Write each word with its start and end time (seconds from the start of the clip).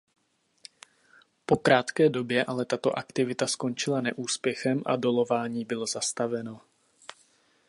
Po 1.45 1.57
krátké 1.57 2.09
době 2.09 2.45
ale 2.45 2.65
tato 2.65 2.97
aktivita 2.97 3.47
skončila 3.47 4.01
neúspěchem 4.01 4.81
a 4.85 4.95
dolování 4.95 5.65
bylo 5.65 5.85
zastaveno. 5.85 6.61